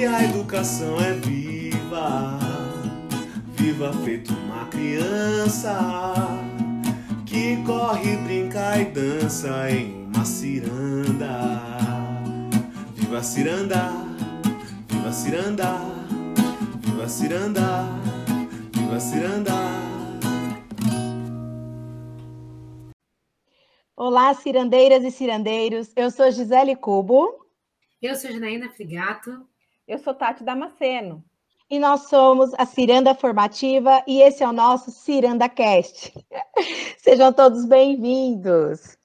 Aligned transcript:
que 0.00 0.06
a 0.06 0.24
educação 0.24 0.98
é 0.98 1.12
viva, 1.12 2.38
viva 3.52 3.92
feito 4.02 4.32
uma 4.32 4.64
criança 4.68 5.76
que 7.26 7.62
corre, 7.66 8.16
brinca 8.16 8.80
e 8.80 8.86
dança 8.86 9.70
em 9.70 10.06
uma 10.06 10.24
ciranda. 10.24 11.60
Viva 12.94 13.22
ciranda, 13.22 13.90
viva 14.88 15.12
ciranda, 15.12 15.78
viva 16.78 17.06
ciranda, 17.06 17.84
viva 18.72 19.00
ciranda. 19.00 19.52
Olá, 23.94 24.32
cirandeiras 24.32 25.04
e 25.04 25.10
cirandeiros. 25.10 25.92
Eu 25.94 26.10
sou 26.10 26.30
Gisele 26.30 26.74
Cubo. 26.74 27.46
Eu 28.00 28.16
sou 28.16 28.32
Janaína 28.32 28.70
Frigato. 28.70 29.46
Eu 29.90 29.98
sou 29.98 30.14
Tati 30.14 30.44
Damasceno. 30.44 31.20
E 31.68 31.76
nós 31.76 32.02
somos 32.08 32.54
a 32.56 32.64
Ciranda 32.64 33.12
Formativa 33.12 34.04
e 34.06 34.22
esse 34.22 34.40
é 34.40 34.48
o 34.48 34.52
nosso 34.52 34.92
Ciranda 34.92 35.48
Cast. 35.48 36.14
Sejam 36.96 37.32
todos 37.32 37.64
bem-vindos. 37.64 38.96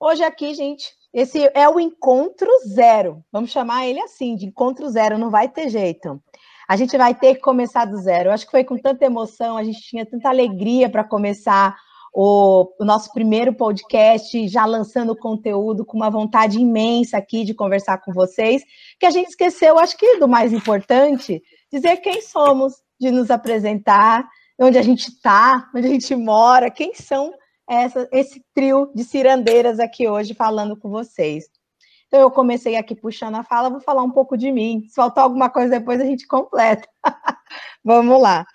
Hoje 0.00 0.24
aqui, 0.24 0.52
gente, 0.52 0.92
esse 1.12 1.48
é 1.54 1.68
o 1.68 1.78
encontro 1.78 2.50
zero. 2.66 3.24
Vamos 3.30 3.52
chamar 3.52 3.86
ele 3.86 4.00
assim, 4.00 4.34
de 4.34 4.46
encontro 4.46 4.88
zero, 4.88 5.18
não 5.18 5.30
vai 5.30 5.48
ter 5.48 5.68
jeito. 5.68 6.20
A 6.66 6.74
gente 6.74 6.98
vai 6.98 7.14
ter 7.14 7.36
que 7.36 7.40
começar 7.40 7.84
do 7.84 7.96
zero. 7.98 8.30
Eu 8.30 8.32
acho 8.32 8.44
que 8.44 8.50
foi 8.50 8.64
com 8.64 8.76
tanta 8.76 9.04
emoção, 9.04 9.56
a 9.56 9.62
gente 9.62 9.82
tinha 9.82 10.04
tanta 10.04 10.28
alegria 10.28 10.90
para 10.90 11.04
começar 11.04 11.76
o, 12.14 12.72
o, 12.78 12.84
nosso 12.84 13.12
primeiro 13.12 13.52
podcast, 13.52 14.46
já 14.46 14.64
lançando 14.64 15.16
conteúdo 15.16 15.84
com 15.84 15.96
uma 15.96 16.08
vontade 16.08 16.60
imensa 16.60 17.18
aqui 17.18 17.42
de 17.42 17.52
conversar 17.52 17.98
com 17.98 18.12
vocês, 18.12 18.62
que 19.00 19.04
a 19.04 19.10
gente 19.10 19.30
esqueceu, 19.30 19.80
acho 19.80 19.98
que 19.98 20.18
do 20.18 20.28
mais 20.28 20.52
importante, 20.52 21.42
dizer 21.72 21.96
quem 21.96 22.22
somos, 22.22 22.74
de 23.00 23.10
nos 23.10 23.32
apresentar, 23.32 24.24
onde 24.56 24.78
a 24.78 24.82
gente 24.82 25.08
está, 25.08 25.68
onde 25.74 25.88
a 25.88 25.90
gente 25.90 26.14
mora, 26.14 26.70
quem 26.70 26.94
são 26.94 27.34
essa, 27.68 28.08
esse 28.12 28.40
trio 28.54 28.92
de 28.94 29.02
cirandeiras 29.02 29.80
aqui 29.80 30.06
hoje 30.06 30.34
falando 30.34 30.76
com 30.76 30.88
vocês. 30.88 31.46
Então, 32.06 32.20
eu 32.20 32.30
comecei 32.30 32.76
aqui 32.76 32.94
puxando 32.94 33.34
a 33.34 33.42
fala, 33.42 33.68
vou 33.68 33.80
falar 33.80 34.04
um 34.04 34.10
pouco 34.12 34.36
de 34.36 34.52
mim. 34.52 34.84
Se 34.88 34.94
faltar 34.94 35.24
alguma 35.24 35.50
coisa 35.50 35.80
depois, 35.80 36.00
a 36.00 36.04
gente 36.04 36.28
completa. 36.28 36.88
Vamos 37.82 38.22
lá. 38.22 38.46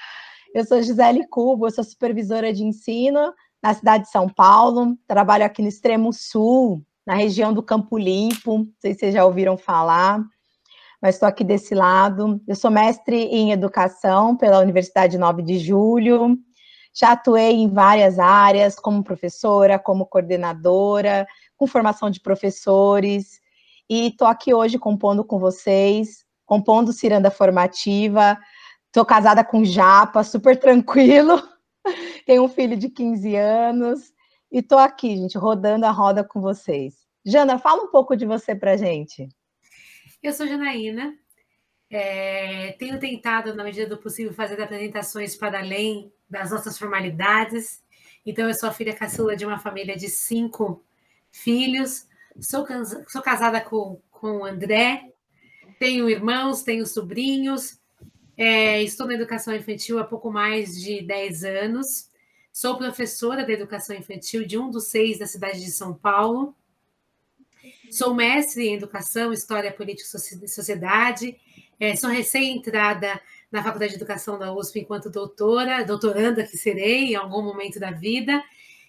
Eu 0.55 0.65
sou 0.65 0.81
Gisele 0.81 1.27
Cubo, 1.27 1.67
eu 1.67 1.71
sou 1.71 1.83
supervisora 1.83 2.53
de 2.53 2.63
ensino 2.63 3.33
na 3.61 3.73
cidade 3.73 4.05
de 4.05 4.11
São 4.11 4.29
Paulo, 4.29 4.97
trabalho 5.07 5.45
aqui 5.45 5.61
no 5.61 5.67
extremo 5.67 6.13
sul, 6.13 6.81
na 7.05 7.15
região 7.15 7.53
do 7.53 7.63
Campo 7.63 7.97
Limpo, 7.97 8.59
não 8.59 8.67
sei 8.79 8.93
se 8.93 8.99
vocês 8.99 9.13
já 9.13 9.25
ouviram 9.25 9.57
falar, 9.57 10.23
mas 11.01 11.15
estou 11.15 11.27
aqui 11.27 11.43
desse 11.43 11.73
lado. 11.73 12.41
Eu 12.47 12.55
sou 12.55 12.69
mestre 12.69 13.15
em 13.15 13.51
educação 13.51 14.35
pela 14.35 14.59
Universidade 14.59 15.17
9 15.17 15.41
de 15.41 15.57
Julho, 15.57 16.37
já 16.93 17.11
atuei 17.11 17.53
em 17.53 17.69
várias 17.69 18.19
áreas, 18.19 18.75
como 18.75 19.03
professora, 19.03 19.79
como 19.79 20.05
coordenadora, 20.05 21.27
com 21.57 21.67
formação 21.67 22.09
de 22.09 22.19
professores, 22.19 23.39
e 23.89 24.07
estou 24.07 24.27
aqui 24.27 24.53
hoje 24.53 24.77
compondo 24.77 25.23
com 25.23 25.39
vocês, 25.39 26.25
compondo 26.45 26.93
Ciranda 26.93 27.31
Formativa, 27.31 28.37
estou 28.87 29.05
casada 29.05 29.43
com 29.43 29.63
Japa, 29.63 30.23
super 30.23 30.59
tranquilo, 30.59 31.41
tenho 32.25 32.43
um 32.43 32.49
filho 32.49 32.77
de 32.77 32.89
15 32.89 33.35
anos 33.35 34.13
e 34.51 34.59
estou 34.59 34.79
aqui, 34.79 35.15
gente, 35.15 35.37
rodando 35.37 35.85
a 35.85 35.91
roda 35.91 36.23
com 36.23 36.41
vocês. 36.41 36.95
Jana, 37.25 37.59
fala 37.59 37.83
um 37.83 37.91
pouco 37.91 38.15
de 38.15 38.25
você 38.25 38.55
para 38.55 38.77
gente. 38.77 39.29
Eu 40.21 40.33
sou 40.33 40.47
Janaína, 40.47 41.13
é, 41.89 42.73
tenho 42.73 42.99
tentado, 42.99 43.55
na 43.55 43.63
medida 43.63 43.87
do 43.87 43.97
possível, 43.97 44.33
fazer 44.33 44.61
apresentações 44.61 45.35
para 45.35 45.59
além 45.59 46.11
das 46.29 46.51
nossas 46.51 46.77
formalidades. 46.77 47.83
Então, 48.25 48.47
eu 48.47 48.53
sou 48.53 48.69
a 48.69 48.73
filha 48.73 48.95
caçula 48.95 49.35
de 49.35 49.45
uma 49.45 49.59
família 49.59 49.95
de 49.95 50.07
cinco 50.07 50.83
filhos, 51.31 52.07
sou, 52.39 52.65
sou 53.07 53.21
casada 53.21 53.61
com, 53.61 54.01
com 54.11 54.39
o 54.39 54.45
André, 54.45 55.13
tenho 55.79 56.09
irmãos, 56.09 56.63
tenho 56.63 56.85
sobrinhos, 56.85 57.79
é, 58.41 58.81
estou 58.81 59.05
na 59.05 59.15
educação 59.15 59.53
infantil 59.53 59.99
há 59.99 60.05
pouco 60.05 60.31
mais 60.31 60.81
de 60.81 61.01
10 61.01 61.43
anos. 61.43 62.09
Sou 62.53 62.77
professora 62.77 63.45
da 63.45 63.51
educação 63.51 63.93
infantil 63.93 64.47
de 64.47 64.57
um 64.57 64.71
dos 64.71 64.85
seis 64.85 65.19
da 65.19 65.27
cidade 65.27 65.59
de 65.59 65.69
São 65.69 65.93
Paulo. 65.93 66.55
Sou 67.91 68.13
mestre 68.13 68.65
em 68.65 68.75
educação, 68.75 69.33
história, 69.33 69.73
política 69.73 70.07
e 70.41 70.47
sociedade. 70.47 71.37
É, 71.77 71.97
sou 71.97 72.09
recém-entrada 72.09 73.19
na 73.51 73.61
Faculdade 73.61 73.91
de 73.91 73.97
Educação 73.97 74.39
da 74.39 74.53
USP 74.53 74.79
enquanto 74.79 75.09
doutora, 75.09 75.83
doutoranda 75.83 76.45
que 76.45 76.55
serei 76.55 77.11
em 77.11 77.15
algum 77.15 77.41
momento 77.41 77.77
da 77.77 77.91
vida. 77.91 78.41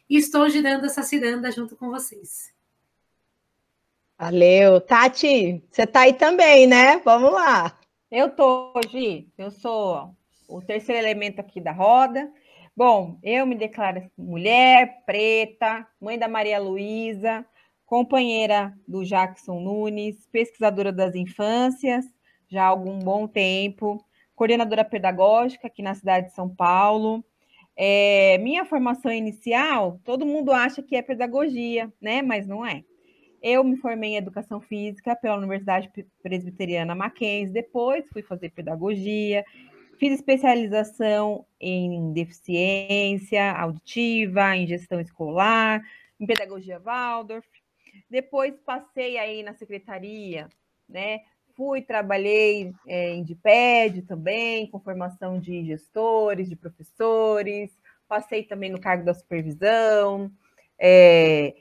E 0.08 0.16
estou 0.16 0.48
girando 0.48 0.86
essa 0.86 1.02
ciranda 1.02 1.50
junto 1.50 1.74
com 1.74 1.90
vocês. 1.90 2.54
Valeu. 4.16 4.80
Tati, 4.80 5.60
você 5.68 5.82
está 5.82 6.02
aí 6.02 6.12
também, 6.12 6.68
né? 6.68 6.98
Vamos 7.04 7.32
lá. 7.32 7.79
Eu 8.10 8.28
tô, 8.28 8.72
Gi, 8.90 9.28
eu 9.38 9.52
sou 9.52 10.16
o 10.48 10.60
terceiro 10.60 11.00
elemento 11.00 11.40
aqui 11.40 11.60
da 11.60 11.70
roda. 11.70 12.28
Bom, 12.76 13.16
eu 13.22 13.46
me 13.46 13.54
declaro 13.54 14.10
mulher, 14.18 15.04
preta, 15.06 15.86
mãe 16.00 16.18
da 16.18 16.26
Maria 16.26 16.58
Luísa, 16.58 17.46
companheira 17.86 18.76
do 18.86 19.04
Jackson 19.04 19.60
Nunes, 19.60 20.26
pesquisadora 20.26 20.90
das 20.92 21.14
infâncias, 21.14 22.04
já 22.48 22.64
há 22.64 22.66
algum 22.66 22.98
bom 22.98 23.28
tempo, 23.28 24.04
coordenadora 24.34 24.84
pedagógica 24.84 25.68
aqui 25.68 25.80
na 25.80 25.94
cidade 25.94 26.26
de 26.28 26.34
São 26.34 26.48
Paulo. 26.48 27.24
É, 27.76 28.38
minha 28.38 28.64
formação 28.64 29.12
inicial, 29.12 30.00
todo 30.04 30.26
mundo 30.26 30.50
acha 30.50 30.82
que 30.82 30.96
é 30.96 31.02
pedagogia, 31.02 31.92
né? 32.00 32.22
Mas 32.22 32.44
não 32.44 32.66
é. 32.66 32.82
Eu 33.42 33.64
me 33.64 33.76
formei 33.76 34.10
em 34.10 34.16
educação 34.16 34.60
física 34.60 35.16
pela 35.16 35.36
Universidade 35.36 35.90
Presbiteriana 36.22 36.94
Mackenzie, 36.94 37.54
depois 37.54 38.06
fui 38.12 38.22
fazer 38.22 38.50
pedagogia, 38.50 39.44
fiz 39.98 40.12
especialização 40.12 41.46
em 41.58 42.12
deficiência 42.12 43.52
auditiva, 43.52 44.54
em 44.56 44.66
gestão 44.66 45.00
escolar, 45.00 45.82
em 46.18 46.26
pedagogia 46.26 46.78
Waldorf. 46.78 47.46
Depois 48.10 48.54
passei 48.64 49.16
aí 49.16 49.42
na 49.42 49.54
secretaria, 49.54 50.48
né? 50.88 51.20
Fui, 51.56 51.80
trabalhei 51.80 52.72
é, 52.86 53.10
em 53.10 53.22
DIPED 53.22 54.02
também, 54.02 54.66
com 54.70 54.80
formação 54.80 55.38
de 55.38 55.64
gestores, 55.64 56.48
de 56.48 56.56
professores, 56.56 57.70
passei 58.06 58.42
também 58.42 58.70
no 58.70 58.80
cargo 58.80 59.04
da 59.04 59.14
supervisão. 59.14 60.30
É, 60.78 61.54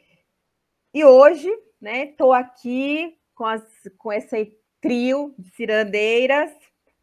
e 0.94 1.04
hoje 1.04 1.50
né? 1.82 2.06
Estou 2.06 2.34
aqui 2.34 3.18
com, 3.36 3.46
as, 3.46 3.64
com 3.98 4.12
esse 4.12 4.58
trio 4.82 5.34
de 5.38 5.50
cirandeiras, 5.52 6.52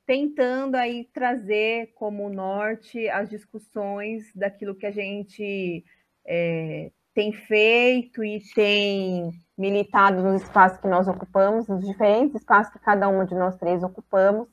tentando 0.07 0.77
aí 0.77 1.05
trazer 1.13 1.93
como 1.95 2.29
norte 2.29 3.09
as 3.09 3.29
discussões 3.29 4.25
daquilo 4.35 4.75
que 4.75 4.87
a 4.87 4.91
gente 4.91 5.85
é, 6.25 6.91
tem 7.15 7.33
feito 7.33 8.23
e 8.23 8.41
tem 8.55 9.31
militado 9.57 10.23
nos 10.23 10.43
espaços 10.43 10.79
que 10.79 10.87
nós 10.87 11.09
ocupamos, 11.09 11.67
nos 11.67 11.87
diferentes 11.87 12.37
espaços 12.37 12.73
que 12.73 12.79
cada 12.79 13.09
uma 13.09 13.25
de 13.25 13.35
nós 13.35 13.57
três 13.57 13.83
ocupamos, 13.83 14.49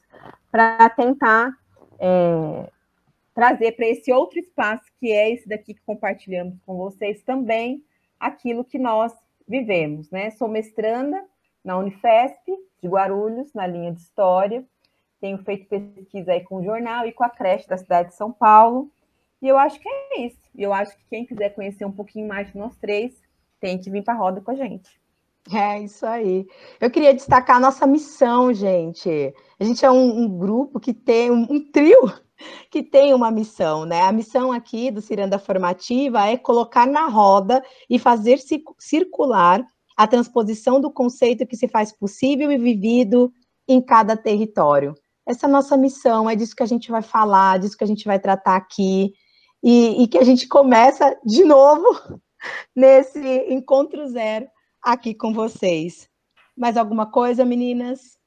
para 0.49 0.89
tentar 0.89 1.51
é, 1.99 2.69
trazer 3.33 3.73
para 3.73 3.87
esse 3.87 4.11
outro 4.11 4.39
espaço, 4.39 4.85
que 4.99 5.11
é 5.11 5.33
esse 5.33 5.47
daqui 5.47 5.73
que 5.73 5.81
compartilhamos 5.81 6.57
com 6.65 6.77
vocês 6.77 7.21
também, 7.23 7.83
aquilo 8.19 8.63
que 8.63 8.79
nós 8.79 9.13
vivemos, 9.47 10.09
né? 10.09 10.31
Sou 10.31 10.47
mestranda 10.47 11.23
na 11.63 11.77
Unifesp 11.77 12.51
de 12.81 12.87
Guarulhos, 12.87 13.53
na 13.53 13.65
linha 13.65 13.91
de 13.91 14.01
História. 14.01 14.63
Tenho 15.19 15.37
feito 15.39 15.67
pesquisa 15.67 16.33
aí 16.33 16.41
com 16.41 16.57
o 16.57 16.63
jornal 16.63 17.05
e 17.05 17.11
com 17.11 17.23
a 17.23 17.29
creche 17.29 17.67
da 17.67 17.77
cidade 17.77 18.09
de 18.09 18.15
São 18.15 18.31
Paulo. 18.31 18.91
E 19.41 19.47
eu 19.47 19.57
acho 19.57 19.79
que 19.79 19.87
é 19.87 20.21
isso. 20.21 20.39
Eu 20.55 20.73
acho 20.73 20.95
que 20.97 21.03
quem 21.09 21.25
quiser 21.25 21.49
conhecer 21.49 21.85
um 21.85 21.91
pouquinho 21.91 22.27
mais 22.27 22.51
de 22.51 22.57
nós 22.57 22.75
três, 22.77 23.21
tem 23.59 23.79
que 23.79 23.89
vir 23.89 24.03
para 24.03 24.13
a 24.13 24.17
roda 24.17 24.41
com 24.41 24.51
a 24.51 24.55
gente. 24.55 24.99
É 25.51 25.81
isso 25.81 26.05
aí. 26.05 26.47
Eu 26.79 26.89
queria 26.89 27.13
destacar 27.13 27.57
a 27.57 27.59
nossa 27.59 27.85
missão, 27.85 28.53
gente. 28.53 29.33
A 29.59 29.63
gente 29.63 29.83
é 29.83 29.91
um, 29.91 30.23
um 30.23 30.37
grupo 30.37 30.79
que 30.79 30.93
tem 30.93 31.29
um, 31.29 31.45
um 31.49 31.71
trio 31.71 32.11
que 32.71 32.81
tem 32.81 33.13
uma 33.13 33.29
missão, 33.29 33.85
né? 33.85 34.01
A 34.01 34.11
missão 34.11 34.51
aqui 34.51 34.89
do 34.89 35.01
Ciranda 35.01 35.37
Formativa 35.37 36.25
é 36.25 36.37
colocar 36.37 36.87
na 36.87 37.07
roda 37.07 37.63
e 37.89 37.99
fazer 37.99 38.39
circular 38.79 39.65
a 39.97 40.07
transposição 40.07 40.79
do 40.79 40.91
conceito 40.91 41.45
que 41.45 41.57
se 41.57 41.67
faz 41.67 41.91
possível 41.91 42.51
e 42.51 42.57
vivido 42.57 43.31
em 43.67 43.81
cada 43.81 44.15
território. 44.17 44.95
Essa 45.25 45.45
é 45.45 45.49
a 45.49 45.51
nossa 45.51 45.77
missão, 45.77 46.29
é 46.29 46.35
disso 46.35 46.55
que 46.55 46.63
a 46.63 46.67
gente 46.67 46.89
vai 46.89 47.01
falar, 47.01 47.59
disso 47.59 47.77
que 47.77 47.83
a 47.83 47.87
gente 47.87 48.05
vai 48.05 48.19
tratar 48.19 48.55
aqui, 48.55 49.13
e, 49.61 50.03
e 50.03 50.07
que 50.07 50.17
a 50.17 50.23
gente 50.23 50.47
começa 50.47 51.17
de 51.23 51.43
novo 51.43 51.85
nesse 52.75 53.19
encontro 53.49 54.05
zero 54.07 54.47
aqui 54.83 55.15
com 55.15 55.33
vocês. 55.33 56.09
Mais 56.55 56.77
alguma 56.77 57.09
coisa, 57.09 57.45
meninas? 57.45 58.17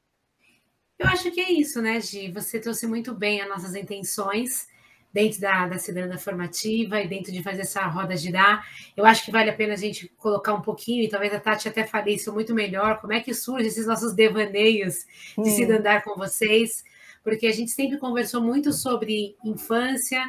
Eu 0.99 1.07
acho 1.09 1.31
que 1.31 1.41
é 1.41 1.53
isso, 1.53 1.83
né, 1.83 2.01
Gi? 2.01 2.31
Você 2.33 2.59
trouxe 2.59 2.87
muito 2.87 3.15
bem 3.15 3.43
as 3.43 3.49
nossas 3.49 3.75
intenções 3.75 4.67
dentro 5.13 5.41
da, 5.41 5.67
da 5.67 5.79
cidadania 5.79 6.19
formativa 6.19 7.01
e 7.01 7.09
dentro 7.09 7.33
de 7.33 7.43
fazer 7.43 7.63
essa 7.63 7.87
roda 7.87 8.17
girar. 8.17 8.67
Eu 8.97 9.07
acho 9.07 9.25
que 9.25 9.31
vale 9.31 9.49
a 9.51 9.55
pena 9.55 9.75
a 9.75 9.77
gente 9.77 10.09
colocar 10.17 10.55
um 10.55 10.61
pouquinho, 10.61 11.03
e 11.03 11.09
talvez 11.09 11.33
a 11.33 11.41
Tati 11.41 11.69
até 11.69 11.85
fale 11.87 12.15
isso 12.15 12.33
muito 12.33 12.55
melhor, 12.55 13.01
como 13.01 13.13
é 13.13 13.21
que 13.21 13.33
surgem 13.33 13.67
esses 13.67 13.87
nossos 13.87 14.15
devaneios 14.15 15.07
de 15.39 15.51
se 15.51 15.65
andar 15.65 16.03
com 16.03 16.17
vocês, 16.17 16.85
porque 17.23 17.47
a 17.47 17.53
gente 17.53 17.71
sempre 17.71 17.99
conversou 17.99 18.43
muito 18.43 18.73
sobre 18.73 19.37
infância, 19.45 20.23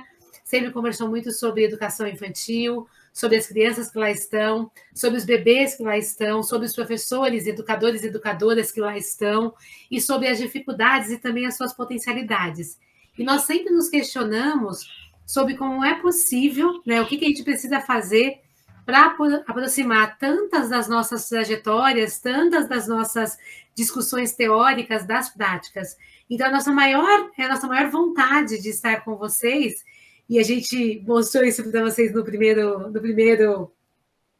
sempre 0.47 0.71
conversou 0.71 1.09
muito 1.09 1.29
sobre 1.33 1.65
educação 1.65 2.07
infantil, 2.07 2.87
sobre 3.11 3.35
as 3.35 3.47
crianças 3.47 3.91
que 3.91 3.99
lá 3.99 4.09
estão, 4.09 4.71
sobre 4.95 5.17
os 5.17 5.25
bebês 5.25 5.75
que 5.75 5.83
lá 5.83 5.97
estão, 5.97 6.41
sobre 6.41 6.67
os 6.67 6.73
professores, 6.73 7.45
educadores 7.45 8.01
e 8.01 8.07
educadoras 8.07 8.71
que 8.71 8.79
lá 8.79 8.97
estão, 8.97 9.53
e 9.91 9.99
sobre 9.99 10.29
as 10.29 10.37
dificuldades 10.37 11.11
e 11.11 11.17
também 11.17 11.45
as 11.45 11.57
suas 11.57 11.73
potencialidades. 11.73 12.79
E 13.17 13.25
nós 13.25 13.41
sempre 13.41 13.73
nos 13.73 13.89
questionamos 13.89 14.87
sobre 15.25 15.57
como 15.57 15.83
é 15.83 15.95
possível, 15.95 16.81
né, 16.85 17.01
o 17.01 17.05
que, 17.05 17.17
que 17.17 17.25
a 17.25 17.27
gente 17.27 17.43
precisa 17.43 17.81
fazer 17.81 18.39
para 18.85 19.17
aproximar 19.45 20.17
tantas 20.17 20.69
das 20.69 20.87
nossas 20.87 21.27
trajetórias, 21.27 22.19
tantas 22.19 22.69
das 22.69 22.87
nossas 22.87 23.37
discussões 23.75 24.31
teóricas 24.31 25.05
das 25.05 25.29
práticas. 25.29 25.97
Então, 26.29 26.47
a 26.47 26.51
nossa 26.51 26.71
maior, 26.71 27.31
a 27.37 27.47
nossa 27.49 27.67
maior 27.67 27.89
vontade 27.89 28.61
de 28.61 28.69
estar 28.69 29.03
com 29.03 29.17
vocês 29.17 29.83
e 30.29 30.39
a 30.39 30.43
gente 30.43 31.01
mostrou 31.07 31.43
isso 31.45 31.63
para 31.69 31.83
vocês 31.83 32.13
no 32.13 32.23
primeiro, 32.23 32.89
no 32.89 32.99
primeiro 32.99 33.71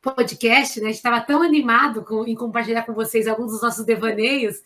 podcast, 0.02 0.80
né? 0.80 0.88
A 0.88 0.90
gente 0.90 0.98
estava 0.98 1.22
tão 1.22 1.42
animado 1.42 2.04
com, 2.04 2.26
em 2.26 2.36
compartilhar 2.36 2.84
com 2.84 2.94
vocês 2.94 3.28
alguns 3.28 3.52
dos 3.52 3.62
nossos 3.62 3.86
devaneios 3.86 4.62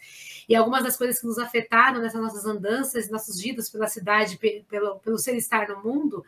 e 0.50 0.56
algumas 0.56 0.84
das 0.84 0.98
coisas 0.98 1.20
que 1.20 1.28
nos 1.28 1.38
afetaram 1.38 2.02
nessas 2.02 2.20
nossas 2.20 2.46
andanças, 2.46 3.10
nossos 3.10 3.40
giros 3.40 3.70
pela 3.70 3.88
cidade, 3.88 4.38
pelo, 4.70 5.00
pelo 5.00 5.18
ser 5.18 5.36
estar 5.36 5.68
no 5.70 5.84
mundo, 5.84 6.26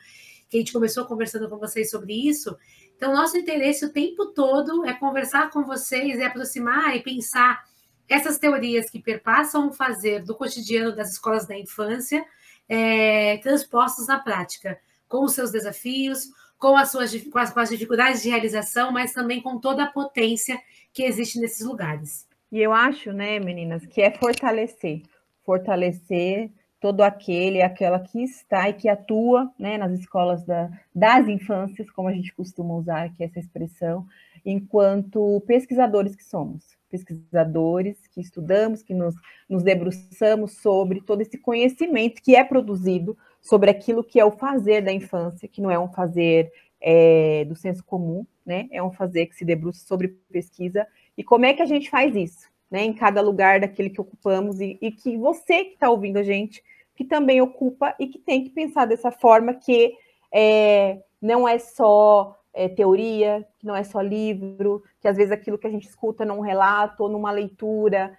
que 0.50 0.58
a 0.58 0.60
gente 0.60 0.74
começou 0.74 1.06
conversando 1.06 1.50
com 1.50 1.58
vocês 1.58 1.90
sobre 1.90 2.14
isso. 2.14 2.56
Então, 2.96 3.14
nosso 3.14 3.38
interesse 3.38 3.86
o 3.86 3.92
tempo 3.92 4.28
todo 4.28 4.86
é 4.86 4.94
conversar 4.94 5.50
com 5.50 5.64
vocês, 5.64 6.20
é 6.20 6.26
aproximar 6.26 6.96
e 6.96 7.02
pensar 7.02 7.64
essas 8.08 8.38
teorias 8.38 8.90
que 8.90 9.02
perpassam 9.02 9.70
o 9.70 9.74
fazer 9.74 10.24
do 10.24 10.36
cotidiano 10.36 10.96
das 10.96 11.12
escolas 11.12 11.48
da 11.48 11.58
infância 11.58 12.26
é, 12.68 13.38
transpostos 13.38 14.08
na 14.08 14.20
prática, 14.20 14.80
com 15.08 15.24
os 15.24 15.34
seus 15.34 15.52
desafios, 15.52 16.30
com 16.58 16.76
as 16.78 16.92
suas 16.92 17.14
com 17.24 17.40
as, 17.40 17.52
com 17.52 17.60
as 17.60 17.70
dificuldades 17.70 18.22
de 18.22 18.30
realização, 18.30 18.92
mas 18.92 19.14
também 19.14 19.42
com 19.42 19.60
toda 19.60 19.84
a 19.84 19.92
potência 19.92 20.60
que 20.94 21.04
existe 21.04 21.40
nesses 21.40 21.66
lugares. 21.66 22.28
E 22.52 22.60
eu 22.60 22.72
acho, 22.72 23.12
né, 23.12 23.40
meninas, 23.40 23.86
que 23.86 24.02
é 24.02 24.12
fortalecer, 24.12 25.02
fortalecer 25.44 26.52
todo 26.80 27.02
aquele, 27.02 27.62
aquela 27.62 28.00
que 28.00 28.24
está 28.24 28.70
e 28.70 28.74
que 28.74 28.90
atua 28.90 29.52
né, 29.58 29.78
nas 29.78 29.92
escolas 29.94 30.46
da, 30.46 30.70
das 30.94 31.28
infâncias, 31.28 31.90
como 31.90 32.10
a 32.10 32.14
gente 32.14 32.34
costuma 32.34 32.76
usar 32.76 33.06
aqui 33.06 33.24
essa 33.24 33.40
expressão, 33.40 34.06
enquanto 34.46 35.42
pesquisadores 35.48 36.16
que 36.16 36.24
somos 36.24 36.78
pesquisadores 36.94 37.98
que 38.12 38.22
estudamos, 38.22 38.84
que 38.84 38.94
nos, 38.94 39.16
nos 39.50 39.64
debruçamos 39.64 40.58
sobre 40.58 41.02
todo 41.02 41.22
esse 41.22 41.40
conhecimento 41.40 42.22
que 42.22 42.36
é 42.36 42.44
produzido 42.44 43.18
sobre 43.42 43.72
aquilo 43.72 44.04
que 44.04 44.20
é 44.20 44.26
o 44.26 44.32
fazer 44.32 44.82
da 44.82 44.94
infância, 44.94 45.48
que 45.48 45.60
não 45.60 45.72
é 45.72 45.80
um 45.80 45.92
fazer 45.92 46.52
é, 46.80 47.46
do 47.46 47.56
senso 47.56 47.84
comum, 47.84 48.24
né? 48.46 48.68
É 48.72 48.84
um 48.84 48.92
fazer 48.92 49.26
que 49.26 49.36
se 49.36 49.44
debruça 49.44 49.84
sobre 49.88 50.10
pesquisa. 50.32 50.86
E 51.18 51.24
como 51.24 51.46
é 51.46 51.54
que 51.54 51.64
a 51.64 51.66
gente 51.66 51.90
faz 51.90 52.16
isso, 52.16 52.48
né? 52.70 52.84
Em 52.84 52.94
cada 52.94 53.22
lugar 53.22 53.60
daquele 53.60 53.90
que 53.90 54.00
ocupamos 54.00 54.62
e, 54.62 54.78
e 54.80 54.92
que 54.92 55.18
você 55.18 55.66
que 55.66 55.74
está 55.74 55.90
ouvindo 55.90 56.18
a 56.18 56.24
gente, 56.24 56.64
que 56.96 57.04
também 57.04 57.42
ocupa 57.42 57.96
e 58.00 58.06
que 58.06 58.20
tem 58.20 58.44
que 58.44 58.52
pensar 58.52 58.86
dessa 58.86 59.12
forma 59.12 59.56
que 59.56 59.96
é, 60.32 61.02
não 61.20 61.48
é 61.48 61.58
só 61.58 62.38
é, 62.54 62.70
teoria, 62.70 63.48
que 63.60 63.66
não 63.66 63.76
é 63.76 63.84
só 63.84 64.00
livro, 64.00 64.84
que 65.02 65.08
às 65.08 65.18
vezes 65.18 65.32
aquilo 65.32 65.58
que 65.58 65.68
a 65.68 65.72
gente 65.72 65.88
escuta 65.88 66.24
num 66.24 66.40
relato 66.40 67.04
ou 67.04 67.10
numa 67.10 67.32
leitura, 67.32 68.18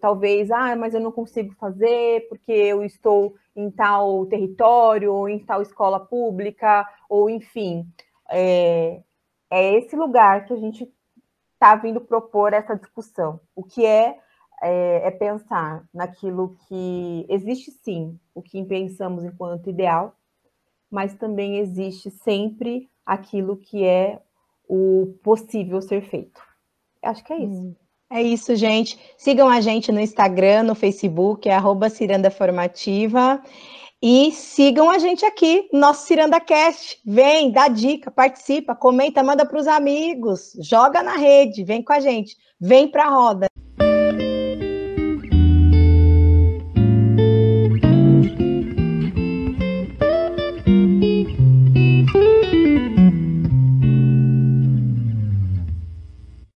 talvez, 0.00 0.50
ah, 0.50 0.76
mas 0.76 0.94
eu 0.94 1.00
não 1.00 1.10
consigo 1.10 1.54
fazer 1.54 2.28
porque 2.28 2.52
eu 2.52 2.84
estou 2.84 3.34
em 3.56 3.70
tal 3.70 4.26
território, 4.26 5.12
ou 5.12 5.28
em 5.28 5.38
tal 5.38 5.62
escola 5.62 5.98
pública, 6.00 6.86
ou 7.08 7.28
enfim. 7.28 7.86
É, 8.30 9.02
é 9.50 9.74
esse 9.74 9.96
lugar 9.96 10.46
que 10.46 10.52
a 10.52 10.56
gente 10.56 10.90
está 11.54 11.74
vindo 11.76 12.00
propor 12.00 12.52
essa 12.52 12.74
discussão. 12.74 13.40
O 13.54 13.62
que 13.62 13.84
é, 13.84 14.18
é, 14.62 15.08
é 15.08 15.10
pensar 15.10 15.84
naquilo 15.92 16.56
que 16.68 17.26
existe 17.28 17.70
sim, 17.70 18.18
o 18.34 18.42
que 18.42 18.64
pensamos 18.64 19.24
enquanto 19.24 19.70
ideal, 19.70 20.16
mas 20.90 21.14
também 21.14 21.58
existe 21.58 22.10
sempre 22.10 22.90
aquilo 23.04 23.56
que 23.56 23.84
é 23.84 24.20
o 24.68 25.14
possível 25.22 25.80
ser 25.82 26.02
feito. 26.02 26.40
Acho 27.02 27.24
que 27.24 27.32
é 27.32 27.38
isso. 27.38 27.60
Hum. 27.60 27.74
É 28.10 28.20
isso, 28.22 28.54
gente. 28.54 28.98
Sigam 29.16 29.48
a 29.48 29.60
gente 29.62 29.90
no 29.90 29.98
Instagram, 29.98 30.64
no 30.64 30.74
Facebook, 30.74 31.48
é 31.48 31.54
arroba 31.54 31.88
Ciranda 31.88 32.30
Formativa. 32.30 33.42
E 34.02 34.32
sigam 34.32 34.90
a 34.90 34.98
gente 34.98 35.24
aqui, 35.24 35.68
nosso 35.72 36.06
CirandaCast. 36.06 37.00
Vem, 37.06 37.50
dá 37.50 37.68
dica, 37.68 38.10
participa, 38.10 38.74
comenta, 38.74 39.22
manda 39.22 39.46
para 39.46 39.58
os 39.58 39.66
amigos, 39.66 40.52
joga 40.60 41.02
na 41.02 41.16
rede, 41.16 41.64
vem 41.64 41.82
com 41.82 41.92
a 41.92 42.00
gente, 42.00 42.36
vem 42.60 42.86
para 42.88 43.06
a 43.06 43.10
roda. 43.10 43.51